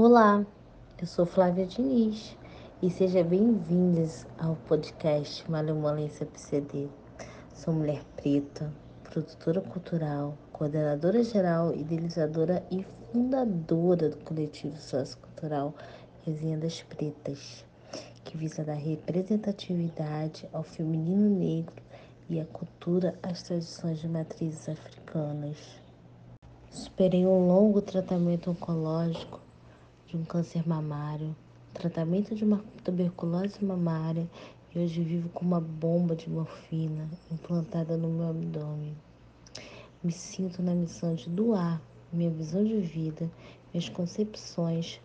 [0.00, 0.46] Olá,
[1.00, 2.36] eu sou Flávia Diniz
[2.80, 6.86] e seja bem-vindos ao podcast Malemolência PCD.
[7.52, 8.72] Sou mulher preta,
[9.02, 15.74] produtora cultural, coordenadora geral, idealizadora e fundadora do coletivo sociocultural
[16.24, 17.64] Resenha das Pretas,
[18.24, 21.82] que visa dar representatividade ao feminino negro
[22.30, 25.58] e a cultura às tradições de matrizes africanas.
[26.70, 29.47] Superei um longo tratamento oncológico
[30.08, 31.36] de um câncer mamário,
[31.74, 34.26] tratamento de uma tuberculose mamária
[34.74, 38.96] e hoje vivo com uma bomba de morfina implantada no meu abdômen.
[40.02, 43.30] Me sinto na missão de doar minha visão de vida,
[43.70, 44.98] minhas concepções,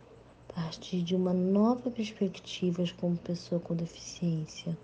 [0.50, 4.78] a partir de uma nova perspectiva como pessoa com deficiência.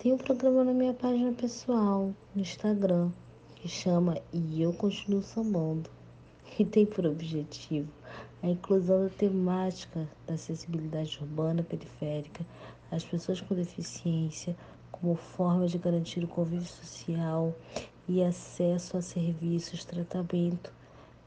[0.00, 3.12] Tem um programa na minha página pessoal, no Instagram,
[3.54, 5.88] que chama E Eu Continuo Sambando,
[6.58, 7.88] e tem por objetivo
[8.44, 12.44] a inclusão da temática da acessibilidade urbana periférica
[12.90, 14.54] às pessoas com deficiência
[14.92, 17.56] como forma de garantir o convívio social
[18.06, 20.70] e acesso a serviços, tratamento,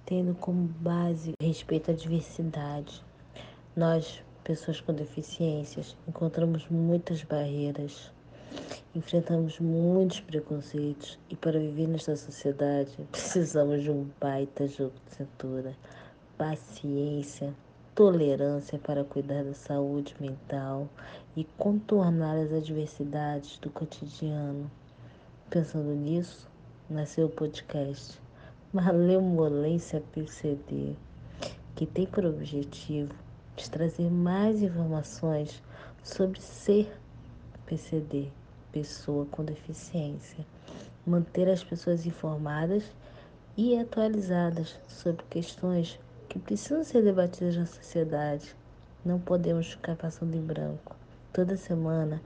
[0.06, 3.04] tendo como base respeito à diversidade.
[3.76, 8.12] Nós, pessoas com deficiências, encontramos muitas barreiras,
[8.94, 15.76] enfrentamos muitos preconceitos e para viver nesta sociedade precisamos de um baita jogo de cintura
[16.38, 17.54] paciência,
[17.96, 20.88] tolerância para cuidar da saúde mental
[21.36, 24.70] e contornar as adversidades do cotidiano.
[25.50, 26.48] Pensando nisso,
[26.88, 28.22] nasceu o podcast
[28.72, 30.96] Malemolência PCD,
[31.76, 33.14] que tem por objetivo
[33.56, 35.64] de trazer mais informações
[36.04, 36.96] sobre ser
[37.66, 38.28] PCD,
[38.72, 40.46] pessoa com deficiência,
[41.06, 42.84] manter as pessoas informadas
[43.58, 48.56] e atualizadas sobre questões que precisam ser debatidas na sociedade.
[49.06, 50.96] Não podemos ficar passando em branco.
[51.32, 52.22] Toda semana,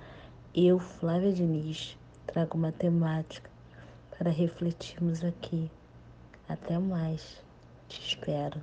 [0.55, 3.49] eu, Flávia Diniz, trago uma temática
[4.17, 5.69] para refletirmos aqui.
[6.47, 7.43] Até mais.
[7.87, 8.61] Te espero.